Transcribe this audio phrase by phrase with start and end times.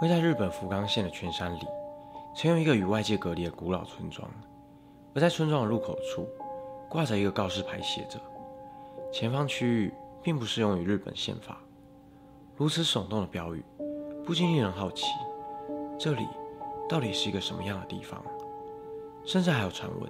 [0.00, 1.66] 位在日本福冈县的全山里，
[2.32, 4.30] 曾有一个与外界隔离的古老村庄。
[5.12, 6.28] 而在村庄的入口处，
[6.88, 8.20] 挂着一个告示牌，写着
[9.12, 9.92] ：“前方区域
[10.22, 11.58] 并不适用于日本宪法。”
[12.56, 13.64] 如此耸动的标语，
[14.24, 15.06] 不禁令人好奇：
[15.98, 16.28] 这里
[16.88, 18.22] 到底是一个什么样的地方？
[19.24, 20.08] 甚至还有传闻，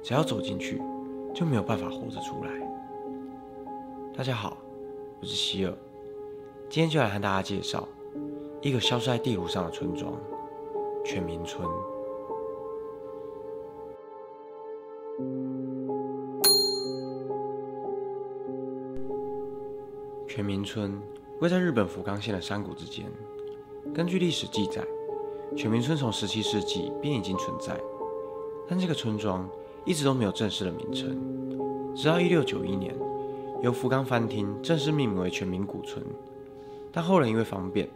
[0.00, 0.80] 只要走进去，
[1.34, 2.52] 就没有办法活着出来。
[4.16, 4.56] 大家好，
[5.20, 5.74] 我是希尔，
[6.70, 7.88] 今天就来和大家介绍。
[8.60, 10.12] 一个消失在地图上的村庄——
[11.06, 11.64] 全民村。
[20.26, 21.00] 全民村
[21.40, 23.06] 位在日本福冈县的山谷之间。
[23.94, 24.84] 根据历史记载，
[25.56, 27.80] 全民村从17世纪便已经存在，
[28.68, 29.48] 但这个村庄
[29.84, 31.16] 一直都没有正式的名称。
[31.94, 32.94] 直到1691年，
[33.62, 36.04] 由福冈藩厅正式命名为全民古村，
[36.90, 37.88] 但后来因为方便。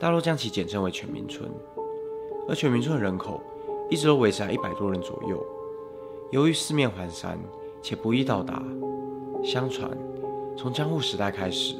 [0.00, 1.46] 大陆将其简称为全民村，
[2.48, 3.38] 而全民村的人口
[3.90, 5.38] 一直都维持在一百多人左右。
[6.30, 7.38] 由于四面环山
[7.82, 8.64] 且不易到达，
[9.44, 9.90] 相传
[10.56, 11.74] 从江户时代开始，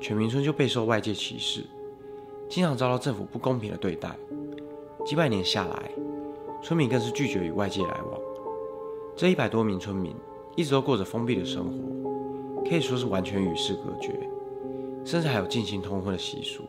[0.00, 1.62] 全民村就备受外界歧视，
[2.48, 4.16] 经常遭到政府不公平的对待。
[5.04, 5.90] 几百年下来，
[6.62, 8.18] 村民更是拒绝与外界来往。
[9.14, 10.16] 这一百多名村民
[10.56, 14.26] 一直都过着封闭的生活，可以说是完全与世隔绝，
[15.04, 16.62] 甚至还有进行通婚的习俗。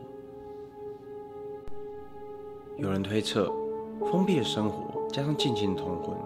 [2.76, 3.52] 有人推测，
[4.10, 6.16] 封闭的生活加上近亲通婚，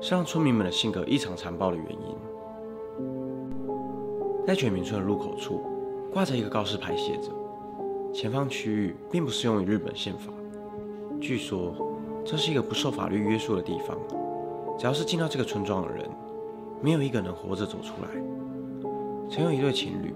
[0.00, 2.16] 是让村民们的性格异常残暴的原因。
[4.46, 5.62] 在全民村的入口处，
[6.12, 7.32] 挂着一个告示牌，写着
[8.14, 10.32] ：“前方区域并不适用于日本宪法。”
[11.20, 11.74] 据说，
[12.24, 13.98] 这是一个不受法律约束的地方。
[14.78, 16.08] 只要是进到这个村庄的人，
[16.80, 18.08] 没有一个能活着走出来。
[19.28, 20.14] 曾有一对情侣，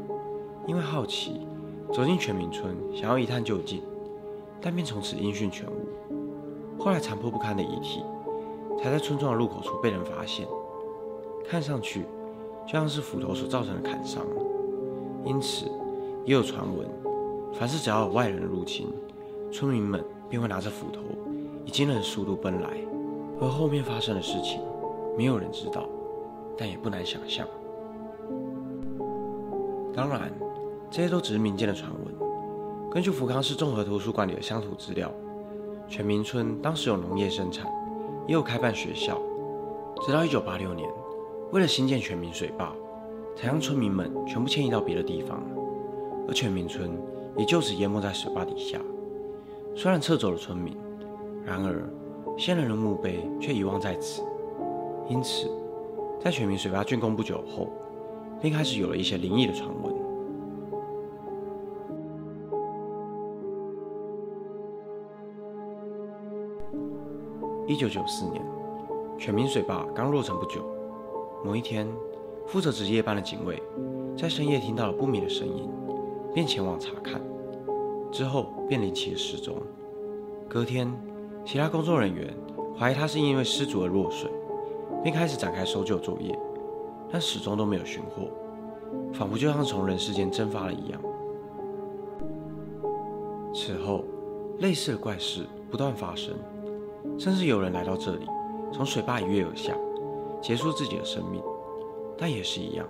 [0.69, 1.47] 因为好奇，
[1.93, 3.83] 走进全民村，想要一探究竟。
[4.65, 6.83] 但便从此音讯全无。
[6.83, 8.03] 后来残破不堪的遗体，
[8.83, 10.49] 才在村庄的入口处被人发现，
[11.47, 12.07] 看上去
[12.67, 14.25] 就像是斧头所造成的砍伤。
[15.23, 15.67] 因此，
[16.25, 16.89] 也有传闻，
[17.53, 18.89] 凡是只要有外人入侵，
[19.53, 21.03] 村民们便会拿着斧头
[21.67, 22.71] 以惊人的速度奔来。
[23.43, 24.63] 而后面发生的事情，
[25.15, 25.87] 没有人知道，
[26.57, 27.47] 但也不难想象。
[29.95, 30.33] 当然，
[30.91, 32.14] 这些都只是民间的传闻。
[32.95, 35.13] 根据福康市综合图书馆里的乡土资料，
[35.89, 37.67] 全民村当时有农业生产，
[38.29, 39.21] 也有开办学校。
[40.07, 40.89] 直到1986年，
[41.51, 42.73] 为了新建全民水坝，
[43.35, 45.43] 才让村民们全部迁移到别的地方，
[46.29, 46.97] 而全民村
[47.37, 48.81] 也就此淹没在水坝底下。
[49.75, 50.77] 虽然撤走了村民，
[51.45, 51.91] 然而
[52.39, 54.23] 先人的墓碑却遗忘在此。
[55.09, 55.51] 因此，
[56.21, 57.67] 在全民水坝竣工不久后，
[58.41, 59.93] 便开始有了一些灵异的传闻。
[67.67, 68.45] 一九九四年，
[69.17, 70.63] 全民水坝刚落成不久。
[71.43, 71.89] 某一天，
[72.47, 73.63] 负责值夜班的警卫
[74.15, 75.71] 在深夜听到了不明的声音，
[76.35, 77.23] 便前往查看，
[78.13, 79.57] 之后便离奇失踪。
[80.47, 80.93] 隔天，
[81.43, 82.35] 其他工作人员
[82.79, 84.31] 怀疑他是因为失足而落水，
[85.03, 86.39] 便开始展开搜救作业，
[87.11, 88.29] 但始终都没有寻获，
[89.15, 91.01] 仿佛就像从人世间蒸发了一样。
[93.55, 94.05] 此后，
[94.59, 96.35] 类似的怪事不断发生。
[97.19, 98.27] 甚至有人来到这里，
[98.73, 99.75] 从水坝一跃而下，
[100.43, 101.43] 结束自己的生命。
[102.17, 102.87] 但也是一样，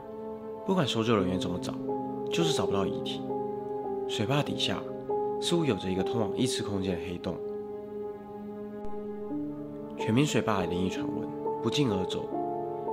[0.67, 1.75] 不管搜救人员怎么找，
[2.31, 3.23] 就是找不到遗体。
[4.09, 4.83] 水坝底下
[5.41, 7.37] 似乎有着一个通往异次空间的黑洞。
[9.97, 11.29] 全民水坝的灵异传闻
[11.63, 12.29] 不胫而走，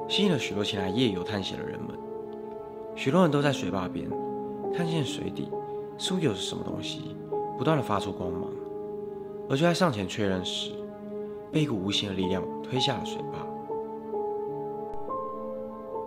[0.08, 1.90] 吸引了许多前来夜游探险的人们。
[2.96, 4.10] 许多人都在水坝边
[4.74, 5.50] 看见水底
[5.98, 7.16] 似乎有着什么东西，
[7.58, 8.50] 不断的发出光芒。
[9.50, 10.72] 而就在上前确认时，
[11.52, 13.46] 被一股无形的力量推下了水坝。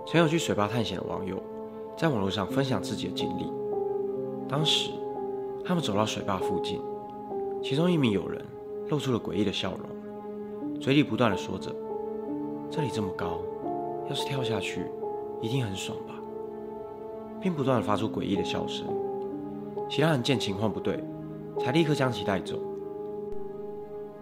[0.06, 1.42] 曾有去水坝探险的网友，
[1.96, 3.52] 在网络上分享自己的经历。
[4.48, 4.90] 当时，
[5.64, 6.80] 他们走到水坝附近，
[7.62, 8.44] 其中一名友人
[8.88, 11.74] 露出了诡异的笑容，嘴里不断的说着
[12.70, 13.40] ：“这里这么高，
[14.08, 14.86] 要是跳下去，
[15.40, 16.14] 一定很爽吧？”
[17.40, 18.86] 并不断的发出诡异的笑声。
[19.88, 21.02] 其他人见情况不对，
[21.58, 22.58] 才立刻将其带走。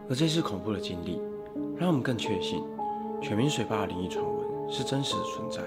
[0.08, 1.20] 而这次恐怖的经历，
[1.76, 2.62] 让我们更确信
[3.20, 5.62] 全民水坝的灵异传闻是真实的存在。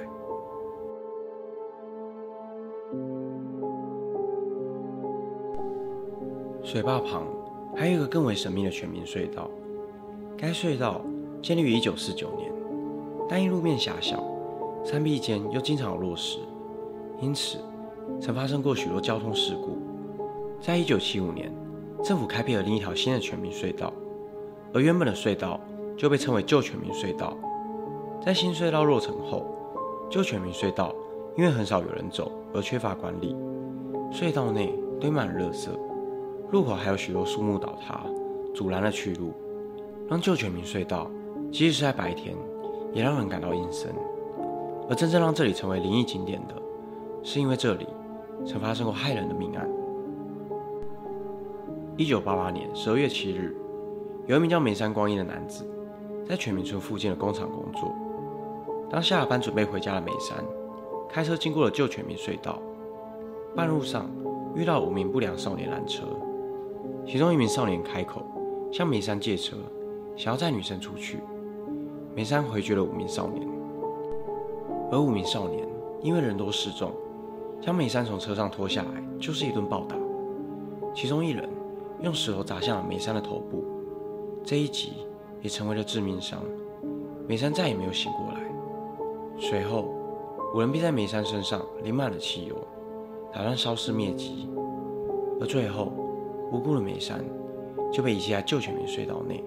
[6.63, 7.25] 水坝旁
[7.75, 9.49] 还有一个更为神秘的全民隧道，
[10.37, 11.01] 该隧道
[11.41, 12.51] 建立于1949年，
[13.29, 14.23] 但因路面狭小，
[14.83, 16.39] 山壁间又经常有落石，
[17.21, 17.59] 因此
[18.19, 19.77] 曾发生过许多交通事故。
[20.61, 21.51] 在1975年。
[22.03, 23.91] 政府开辟了另一条新的全民隧道，
[24.73, 25.59] 而原本的隧道
[25.97, 27.37] 就被称为旧全民隧道。
[28.23, 29.45] 在新隧道落成后，
[30.09, 30.93] 旧全民隧道
[31.37, 33.35] 因为很少有人走而缺乏管理，
[34.11, 35.69] 隧道内堆满了垃圾，
[36.51, 38.01] 路口还有许多树木倒塌，
[38.53, 39.33] 阻拦了去路，
[40.09, 41.09] 让旧全民隧道
[41.51, 42.35] 即使是在白天
[42.93, 43.93] 也让人感到阴森。
[44.89, 46.55] 而真正让这里成为灵异景点的，
[47.23, 47.87] 是因为这里
[48.45, 49.67] 曾发生过害人的命案。
[51.97, 53.55] 一九八八年十二月七日，
[54.27, 55.63] 有一名叫梅山光一的男子，
[56.27, 57.93] 在全民村附近的工厂工作。
[58.89, 60.43] 当下了班准备回家的梅山，
[61.07, 62.59] 开车经过了旧全民隧道，
[63.55, 64.09] 半路上
[64.55, 66.05] 遇到五名不良少年拦车，
[67.05, 68.23] 其中一名少年开口
[68.71, 69.57] 向梅山借车，
[70.15, 71.19] 想要载女生出去。
[72.15, 73.47] 梅山回绝了五名少年。
[74.91, 75.67] 而五名少年
[76.01, 76.91] 因为人多势众，
[77.61, 79.95] 将梅山从车上拖下来，就是一顿暴打。
[80.95, 81.47] 其中一人
[82.01, 83.63] 用石头砸向了梅山的头部，
[84.45, 84.93] 这一击
[85.41, 86.39] 也成为了致命伤。
[87.27, 88.39] 梅山再也没有醒过来。
[89.39, 89.89] 随后，
[90.53, 92.55] 五人便在梅山身上淋满了汽油，
[93.33, 94.47] 打算烧尸灭迹。
[95.41, 95.91] 而最后，
[96.51, 97.25] 无辜的梅山
[97.91, 99.43] 就被遗弃在旧全民隧道内。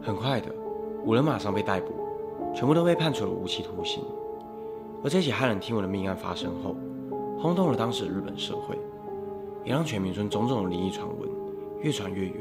[0.00, 0.50] 很快的，
[1.04, 1.92] 五人马上被逮捕。
[2.54, 4.02] 全部都被判处了无期徒刑。
[5.02, 6.76] 而这起骇人听闻的命案发生后，
[7.38, 8.78] 轰动了当时的日本社会，
[9.64, 11.28] 也让全民村种种的灵异传闻
[11.84, 12.34] 越传越远。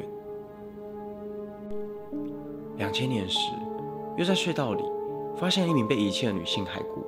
[2.77, 3.37] 两千年时，
[4.17, 4.81] 又在隧道里
[5.35, 7.03] 发现一名被遗弃的女性骸骨，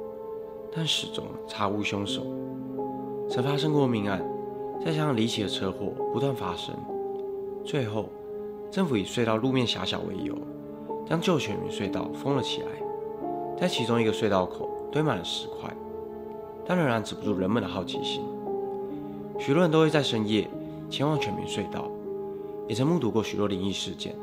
[0.69, 2.23] 但始终查无凶手。
[3.29, 4.21] 曾发生过命案，
[4.83, 6.75] 再加上离奇的车祸不断发生，
[7.63, 8.09] 最后
[8.69, 10.35] 政府以隧道路面狭小为由，
[11.05, 12.67] 将旧全民隧道封了起来。
[13.57, 15.73] 在其中一个隧道口堆满了石块，
[16.65, 18.21] 但仍然止不住人们的好奇心。
[19.39, 20.45] 许多人都会在深夜
[20.89, 21.89] 前往全民隧道，
[22.67, 24.15] 也曾目睹过许多灵异事件，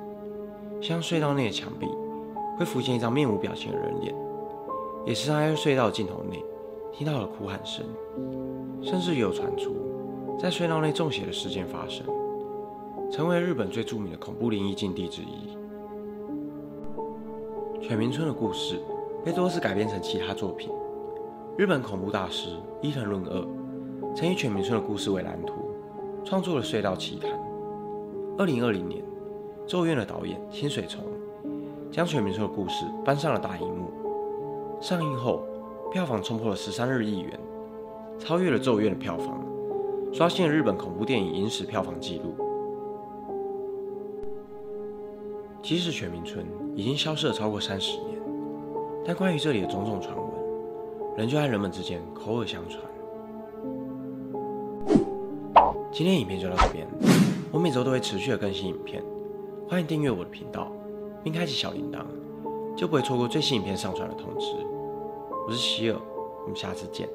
[0.81, 1.87] 像隧道内的墙壁
[2.59, 4.15] 会浮现一张面无表情的人脸，
[5.07, 6.45] 也时常在隧道尽头内
[6.93, 7.85] 听到了哭喊声，
[8.83, 9.75] 甚至有传出
[10.39, 12.07] 在隧道内中邪的事件发生，
[13.11, 15.57] 成为日本最著名的恐怖灵异禁地之一。
[17.81, 18.81] 犬民村的故事。
[19.25, 20.69] 被多次改编成其他作品。
[21.57, 25.71] 日本恐怖大师伊藤润二曾以犬民村的故事为蓝图，
[26.25, 27.31] 创作了《隧道奇谈》。
[28.39, 29.03] 二零二零年，
[29.67, 31.05] 《咒怨》的导演清水崇
[31.91, 33.91] 将全民村的故事搬上了大荧幕。
[34.81, 35.43] 上映后，
[35.93, 37.39] 票房冲破了十三日亿元，
[38.19, 39.45] 超越了《咒怨》的票房，
[40.13, 42.35] 刷新了日本恐怖电影影史票房纪录。
[45.63, 46.45] 即使全民村
[46.75, 48.19] 已经消失了超过三十年。
[49.05, 50.27] 但关于这里的种种传闻，
[51.19, 52.83] 仍旧在人们之间口耳相传。
[55.93, 56.89] 今天影片就到这边，
[57.53, 59.05] 我每周都会持续的更新影片，
[59.69, 60.73] 欢迎订阅我的频道，
[61.23, 62.03] 并开启小铃铛，
[62.75, 64.47] 就不会错过最新影片上传的通知。
[65.47, 66.01] 我是希尔，
[66.45, 67.07] 我们下次见。